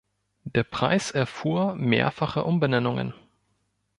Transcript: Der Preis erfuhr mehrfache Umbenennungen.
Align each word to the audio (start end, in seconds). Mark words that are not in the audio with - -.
Der 0.45 0.63
Preis 0.63 1.11
erfuhr 1.11 1.75
mehrfache 1.75 2.43
Umbenennungen. 2.45 3.13